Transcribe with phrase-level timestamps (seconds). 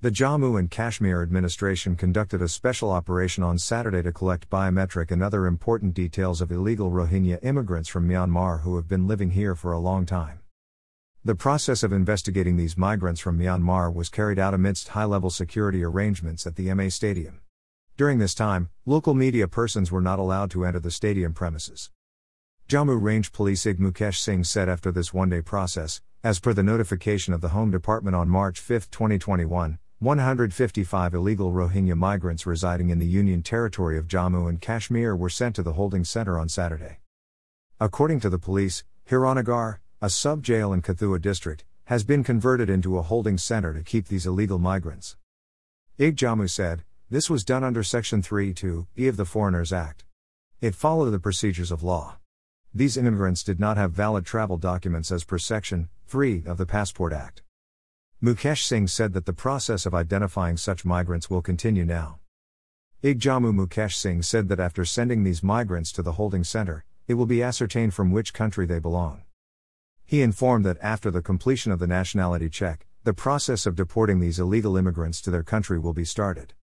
[0.00, 5.20] The Jammu and Kashmir administration conducted a special operation on Saturday to collect biometric and
[5.20, 9.72] other important details of illegal Rohingya immigrants from Myanmar who have been living here for
[9.72, 10.38] a long time.
[11.24, 15.82] The process of investigating these migrants from Myanmar was carried out amidst high level security
[15.82, 17.40] arrangements at the MA Stadium.
[17.96, 21.90] During this time, local media persons were not allowed to enter the stadium premises.
[22.68, 26.62] Jammu Range Police IG Mukesh Singh said after this one day process, as per the
[26.62, 33.00] notification of the Home Department on March 5, 2021, 155 illegal Rohingya migrants residing in
[33.00, 37.00] the Union Territory of Jammu and Kashmir were sent to the holding center on Saturday.
[37.80, 42.96] According to the police, Hiranagar, a sub jail in Kathua district, has been converted into
[42.96, 45.16] a holding center to keep these illegal migrants.
[45.98, 50.04] IG Jammu said, this was done under Section 3 2 E of the Foreigners Act.
[50.60, 52.18] It followed the procedures of law.
[52.72, 57.12] These immigrants did not have valid travel documents as per Section 3 of the Passport
[57.12, 57.42] Act.
[58.20, 62.18] Mukesh Singh said that the process of identifying such migrants will continue now.
[63.00, 67.14] IG Jammu Mukesh Singh said that after sending these migrants to the holding center, it
[67.14, 69.22] will be ascertained from which country they belong.
[70.04, 74.40] He informed that after the completion of the nationality check, the process of deporting these
[74.40, 76.54] illegal immigrants to their country will be started.